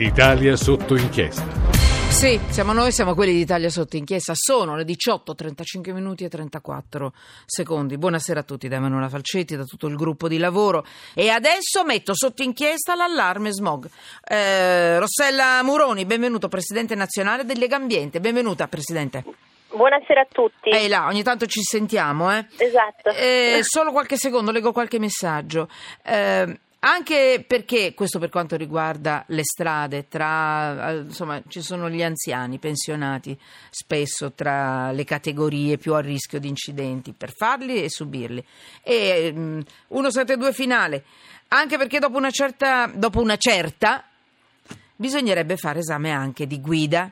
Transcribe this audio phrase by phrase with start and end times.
[0.00, 1.44] Italia sotto inchiesta.
[2.08, 4.32] Sì, siamo noi, siamo quelli d'Italia sotto inchiesta.
[4.34, 7.12] Sono le 18, 35 minuti e 34
[7.44, 7.98] secondi.
[7.98, 10.86] Buonasera a tutti da Emanuela Falcetti, da tutto il gruppo di lavoro.
[11.14, 13.90] E adesso metto sotto inchiesta l'allarme smog.
[14.26, 18.20] Eh, Rossella Muroni, benvenuto, Presidente nazionale del Lega Ambiente.
[18.20, 19.22] Benvenuta, Presidente.
[19.68, 20.70] Buonasera a tutti.
[20.70, 22.46] Ehi là, ogni tanto ci sentiamo, eh?
[22.56, 23.10] Esatto.
[23.10, 25.68] Eh, solo qualche secondo, leggo qualche messaggio.
[26.02, 32.02] Eh, anche perché, questo per quanto riguarda le strade, tra, eh, insomma, ci sono gli
[32.02, 33.38] anziani pensionati
[33.68, 38.42] spesso tra le categorie più a rischio di incidenti, per farli e subirli.
[38.82, 41.04] E um, 172 finale,
[41.48, 44.02] anche perché dopo una certa, dopo una certa
[44.96, 47.10] bisognerebbe fare esame anche di guida.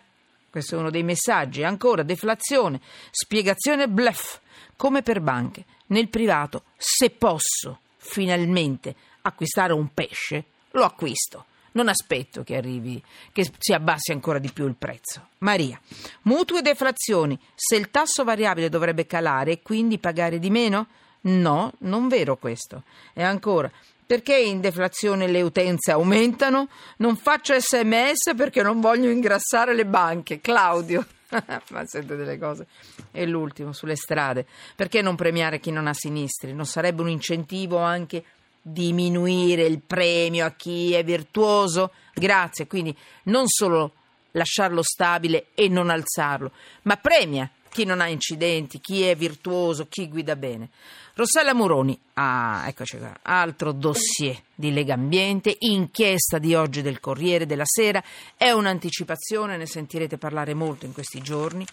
[0.48, 1.62] Questo è uno dei messaggi.
[1.62, 4.39] Ancora, deflazione, spiegazione bluff,
[4.77, 5.65] come per banche.
[5.89, 8.95] Nel privato, se posso, finalmente
[9.29, 11.45] acquistare un pesce, lo acquisto.
[11.73, 13.01] Non aspetto che arrivi,
[13.31, 15.29] che si abbassi ancora di più il prezzo.
[15.39, 15.79] Maria,
[16.23, 17.39] mutui e deflazioni.
[17.55, 20.87] Se il tasso variabile dovrebbe calare e quindi pagare di meno?
[21.20, 22.85] No, non vero questo.
[23.12, 23.70] E ancora,
[24.09, 26.69] perché in deflazione le utenze aumentano?
[26.97, 30.41] Non faccio sms perché non voglio ingrassare le banche.
[30.41, 31.07] Claudio.
[31.29, 32.67] Ma sente delle cose.
[33.13, 34.47] E l'ultimo, sulle strade.
[34.75, 36.55] Perché non premiare chi non ha sinistri?
[36.55, 38.25] Non sarebbe un incentivo anche
[38.61, 41.92] diminuire il premio a chi è virtuoso.
[42.14, 43.92] Grazie, quindi non solo
[44.33, 50.09] lasciarlo stabile e non alzarlo, ma premia chi non ha incidenti, chi è virtuoso, chi
[50.09, 50.70] guida bene.
[51.14, 57.47] Rossella Muroni, ah, eccoci qua, altro dossier di Lega Ambiente, inchiesta di oggi del Corriere
[57.47, 58.03] della Sera,
[58.36, 61.67] è un'anticipazione, ne sentirete parlare molto in questi giorni.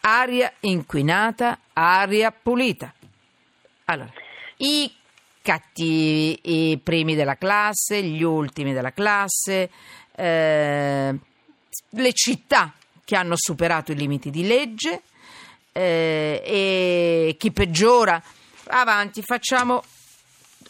[0.00, 2.92] Aria inquinata, aria pulita.
[3.84, 4.12] Allora,
[4.58, 4.90] i
[5.46, 9.70] cattivi, i primi della classe, gli ultimi della classe,
[10.16, 11.14] eh,
[11.90, 12.72] le città
[13.04, 15.02] che hanno superato i limiti di legge
[15.70, 18.20] eh, e chi peggiora.
[18.64, 19.84] Avanti, facciamo.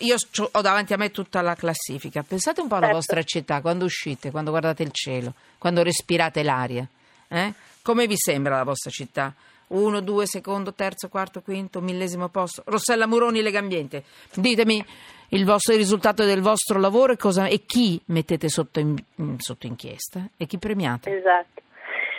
[0.00, 0.16] Io
[0.52, 2.22] ho davanti a me tutta la classifica.
[2.22, 2.98] Pensate un po' alla certo.
[2.98, 6.86] vostra città quando uscite, quando guardate il cielo, quando respirate l'aria.
[7.28, 7.54] Eh?
[7.80, 9.34] Come vi sembra la vostra città?
[9.68, 12.62] Uno, due, secondo, terzo, quarto, quinto, millesimo posto.
[12.66, 14.04] Rossella Muroni, Lega Ambiente.
[14.34, 14.84] Ditemi
[15.30, 18.96] il, vostro, il risultato del vostro lavoro e, cosa, e chi mettete sotto, in,
[19.38, 21.18] sotto, inchiesta e chi premiate.
[21.18, 21.62] Esatto.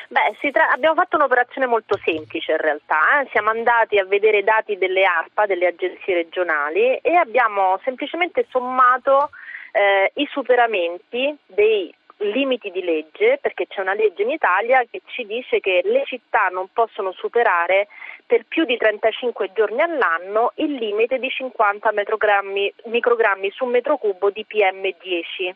[0.10, 3.28] Beh, tra- abbiamo fatto un'operazione molto semplice in realtà, eh?
[3.32, 9.32] siamo andati a vedere i dati delle ARPA, delle agenzie regionali e abbiamo semplicemente sommato
[9.74, 15.26] eh, i superamenti dei limiti di legge, perché c'è una legge in Italia che ci
[15.26, 17.88] dice che le città non possono superare
[18.26, 21.92] per più di 35 giorni all'anno il limite di 50
[22.86, 25.54] microgrammi su metro cubo di PM10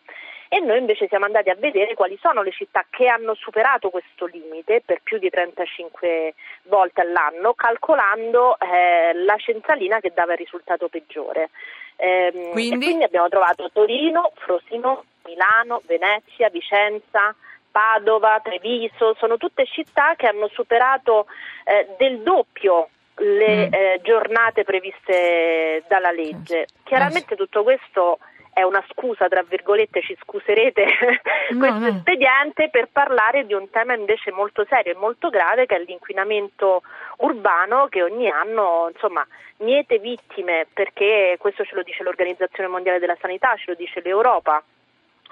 [0.53, 4.25] e noi invece siamo andati a vedere quali sono le città che hanno superato questo
[4.25, 10.89] limite per più di 35 volte all'anno, calcolando eh, la centralina che dava il risultato
[10.89, 11.51] peggiore.
[11.95, 12.85] Eh, quindi?
[12.85, 17.33] quindi abbiamo trovato Torino, Frosino, Milano, Venezia, Vicenza,
[17.71, 21.27] Padova, Treviso, sono tutte città che hanno superato
[21.63, 23.73] eh, del doppio le mm.
[23.73, 26.67] eh, giornate previste dalla legge.
[26.83, 28.19] Chiaramente tutto questo
[28.61, 30.85] è una scusa, tra virgolette, ci scuserete
[31.51, 31.87] no, questo no.
[31.87, 36.81] espediente per parlare di un tema invece molto serio e molto grave che è l'inquinamento
[37.17, 39.25] urbano che ogni anno insomma
[39.57, 44.63] miete vittime perché questo ce lo dice l'Organizzazione Mondiale della Sanità, ce lo dice l'Europa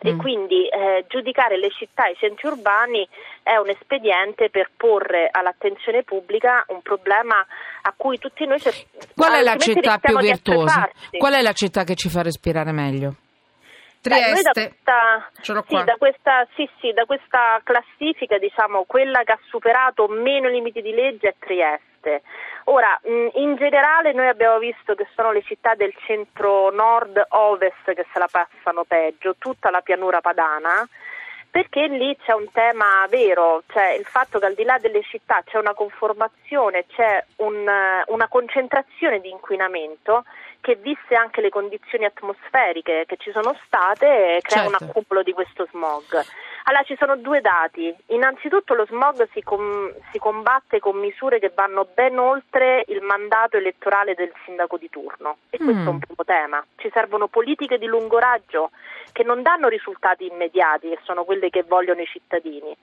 [0.01, 0.19] e mm.
[0.19, 3.07] quindi eh, giudicare le città e i centri urbani
[3.43, 7.45] è un espediente per porre all'attenzione pubblica un problema
[7.81, 8.69] a cui tutti noi ci
[9.15, 10.89] Qual è la città più virtuosa?
[11.17, 13.15] Qual è la città che ci fa respirare meglio?
[14.01, 14.51] Trieste.
[14.53, 19.39] Beh, da, questa, sì, da, questa, sì, sì, da questa classifica, diciamo, quella che ha
[19.49, 21.88] superato meno limiti di legge è Trieste.
[22.65, 28.19] Ora, in generale noi abbiamo visto che sono le città del centro nord-ovest che se
[28.19, 30.87] la passano peggio, tutta la pianura padana,
[31.51, 35.41] perché lì c'è un tema vero, cioè il fatto che al di là delle città
[35.43, 37.67] c'è una conformazione, c'è un,
[38.05, 40.25] una concentrazione di inquinamento
[40.61, 44.67] che viste anche le condizioni atmosferiche che ci sono state crea certo.
[44.67, 46.23] un accumulo di questo smog.
[46.63, 47.93] Allora ci sono due dati.
[48.07, 53.57] Innanzitutto lo smog si, com- si, combatte con misure che vanno ben oltre il mandato
[53.57, 55.65] elettorale del sindaco di turno e mm.
[55.65, 56.65] questo è un primo tema.
[56.77, 58.71] Ci servono politiche di lungo raggio
[59.11, 62.75] che non danno risultati immediati, che sono quelle che vogliono i cittadini.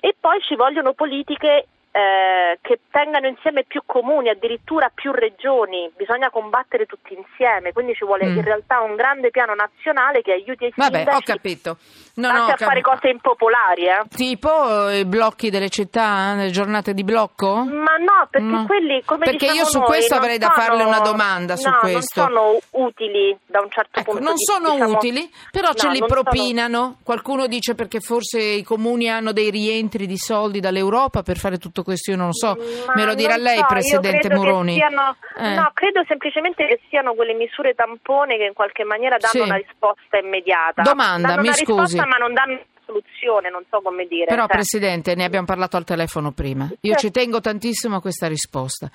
[0.00, 6.30] E poi ci vogliono politiche eh, che tengano insieme più comuni, addirittura più regioni, bisogna
[6.30, 8.36] combattere tutti insieme, quindi ci vuole Mm.
[8.36, 11.78] in realtà un grande piano nazionale che aiuti i Vabbè, sindaci ho capito.
[12.18, 13.84] No, anche no, a cap- fare cose impopolari.
[13.86, 14.02] Eh.
[14.14, 17.56] Tipo eh, i blocchi delle città, le giornate di blocco?
[17.64, 18.66] Ma no, perché No.
[18.66, 21.56] quelli come Perché diciamo io su noi, questo non avrei da sono- farle una domanda
[21.56, 22.20] su questo.
[22.20, 25.88] non sono utili da un certo Ecco, punto non di sono diciamo- utili, però ce
[25.88, 26.96] li non sono- propinano.
[27.04, 31.82] Qualcuno dice perché forse i comuni hanno dei rientri di soldi dall'Europa per fare tutto
[31.82, 32.56] questo, io non lo so.
[32.86, 34.74] Ma Me lo dirà non lei, so, Presidente Moroni.
[34.74, 35.54] siano- Eh.
[35.54, 39.38] No, credo semplicemente che siano quelle misure tampone che in qualche maniera danno Sì.
[39.40, 40.82] una risposta immediata.
[40.82, 41.96] Domanda, danno mi scusi.
[42.08, 44.24] Ma non danno una soluzione, non so come dire.
[44.26, 44.56] Però, cioè.
[44.56, 46.68] Presidente, ne abbiamo parlato al telefono prima.
[46.80, 48.90] Io ci tengo tantissimo a questa risposta.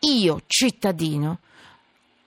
[0.00, 1.38] Io, cittadino,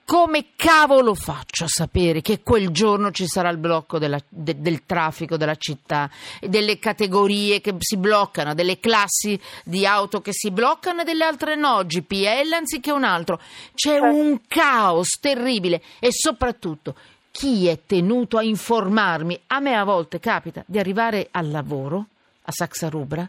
[0.04, 4.84] come cavolo faccio a sapere che quel giorno ci sarà il blocco della- de- del
[4.84, 11.00] traffico della città, delle categorie che si bloccano, delle classi di auto che si bloccano
[11.02, 13.40] e delle altre no, GPL anziché un altro?
[13.74, 16.94] C'è un caos terribile e soprattutto
[17.32, 19.40] chi è tenuto a informarmi?
[19.48, 22.06] A me a volte capita di arrivare al lavoro
[22.44, 23.28] a Saxa Rubra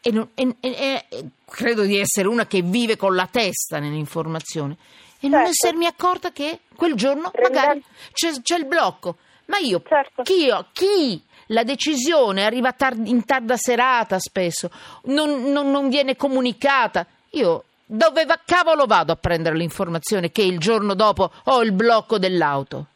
[0.00, 4.76] e, non- e- e- e- credo di essere una che vive con la testa nell'informazione
[5.20, 5.50] e non Certo.
[5.50, 9.16] essermi accorta che quel giorno magari c'è, c'è il blocco.
[9.46, 10.22] Ma io, Certo.
[10.22, 14.70] chi, chi la decisione arriva tar- in tarda serata spesso,
[15.04, 17.06] non, non- non viene comunicata.
[17.30, 22.18] Io dove va, cavolo vado a prendere l'informazione che il giorno dopo ho il blocco
[22.18, 22.86] dell'auto?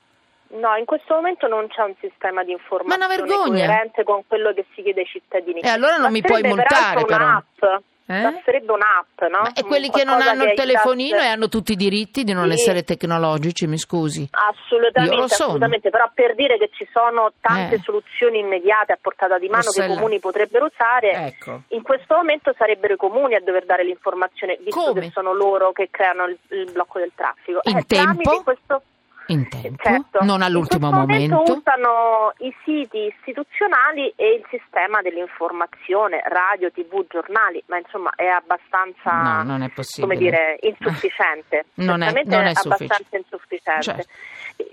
[0.51, 4.65] No, in questo momento non c'è un sistema di informazione Ma coerente con quello che
[4.75, 5.61] si chiede ai cittadini.
[5.61, 7.83] E allora non mi puoi multare, peraltro un'app.
[8.11, 8.23] Eh?
[8.23, 9.41] Basterebbe un'app, no?
[9.43, 12.25] Ma e quelli che non hanno che il telefonino aiutasse- e hanno tutti i diritti
[12.25, 12.53] di non Sì.
[12.55, 14.27] essere tecnologici, mi scusi.
[14.31, 17.81] Assolutamente, assolutamente, però per dire che ci sono tante Eh.
[17.81, 21.65] soluzioni immediate a portata di mano che i comuni potrebbero usare, Ecco.
[21.69, 25.01] in questo momento sarebbero i comuni a dover dare l'informazione, visto Come?
[25.03, 27.61] che sono loro che creano il, il blocco del traffico.
[27.65, 28.43] In Eh, tempo?
[28.43, 28.83] questo-
[29.31, 30.25] In tempo, Certo.
[30.25, 31.53] non all'ultimo in questo momento.
[31.59, 39.11] usano i siti istituzionali e il sistema dell'informazione, radio, tv, giornali, ma insomma è abbastanza,
[39.11, 40.15] No, non è possibile.
[40.15, 41.67] come dire, insufficiente.
[41.89, 43.83] Non è- non è abbastanza insufficiente.
[43.83, 44.09] Certo.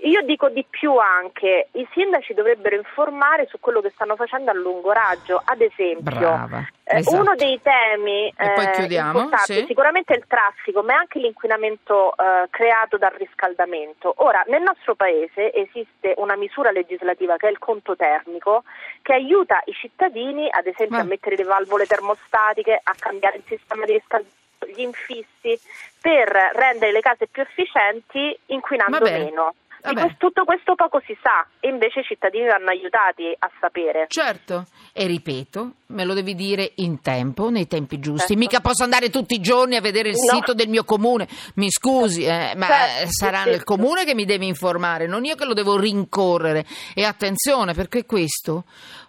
[0.02, 4.54] Io dico di più anche, i sindaci dovrebbero informare su quello che stanno facendo a
[4.54, 6.02] lungo raggio, ad esempio.
[6.02, 7.16] Brava, eh, esatto.
[7.20, 9.64] Uno dei temi eh, sì.
[9.66, 14.12] sicuramente è il traffico, ma è anche l'inquinamento eh, creato dal riscaldamento.
[14.18, 18.64] Ora, nel nostro paese esiste una misura legislativa che è il conto termico,
[19.02, 23.44] che aiuta i cittadini, ad esempio, Ma- a mettere le valvole termostatiche, a cambiare il
[23.46, 24.34] sistema di riscaldamento,
[24.66, 25.60] gli infissi,
[26.00, 29.54] per rendere le case più efficienti inquinando meno.
[29.80, 34.06] Questo- tutto questo poco si sa e invece i cittadini vanno aiutati a sapere.
[34.08, 38.28] Certo, e ripeto, me lo devi dire in tempo, nei tempi giusti.
[38.34, 38.36] Certo.
[38.38, 40.34] Mica posso andare tutti i giorni a vedere il No.
[40.36, 41.28] sito del mio comune.
[41.54, 45.34] Mi scusi, eh, ma Certo, sarà sì, il comune che mi deve informare, non io
[45.36, 46.64] che lo devo rincorrere.
[46.94, 48.64] E attenzione, perché questo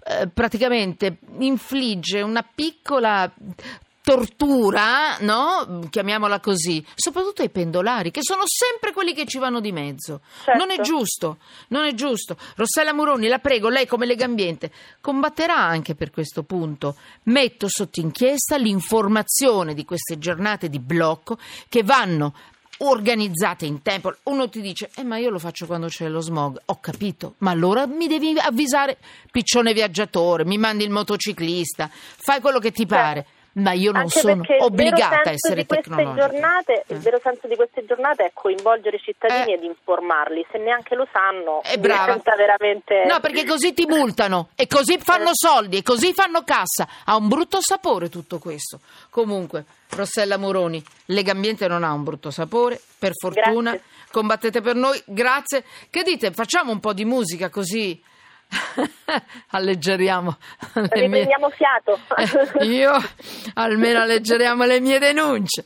[0.09, 3.29] eh, praticamente infligge una piccola
[4.07, 5.85] tortura, no?
[5.89, 10.21] Chiamiamola così, soprattutto ai pendolari, che sono sempre quelli che ci vanno di mezzo.
[10.45, 10.57] Certo.
[10.57, 12.37] Non è giusto, non è giusto.
[12.55, 14.71] Rossella Muroni, la prego, lei come Lega Ambiente
[15.01, 16.95] combatterà anche per questo punto.
[17.23, 21.37] Metto sotto inchiesta l'informazione di queste giornate di blocco
[21.67, 22.33] che vanno
[22.77, 24.15] organizzate in tempo.
[24.23, 26.61] Uno ti dice, eh ma io lo faccio quando c'è lo smog.
[26.67, 28.99] Ho capito, ma allora mi devi avvisare
[29.29, 33.25] piccione viaggiatore, mi mandi il motociclista, fai quello che ti pare.
[33.57, 36.27] Ma io non Anche sono obbligata a essere di queste tecnologica.
[36.27, 36.99] giornate, Il Eh.
[36.99, 39.55] vero senso di queste giornate è coinvolgere i cittadini Eh.
[39.55, 40.45] ed informarli.
[40.51, 42.05] Se neanche lo sanno, È brava.
[42.05, 43.05] diventa veramente...
[43.07, 46.87] No, perché così ti multano e così fanno soldi e così fanno cassa.
[47.05, 48.79] Ha un brutto sapore tutto questo.
[49.09, 53.71] Comunque, Rossella Moroni, Lega Ambiente non ha un brutto sapore, per fortuna.
[53.71, 53.87] Grazie.
[54.11, 55.63] Combattete per noi, grazie.
[55.89, 56.31] Che dite?
[56.31, 57.99] Facciamo un po' di musica così
[59.51, 60.37] alleggeriamo
[60.73, 61.27] le mie...
[61.55, 61.99] Fiato.
[62.65, 62.93] Io
[63.55, 65.65] almeno alleggeriamo le mie denunce.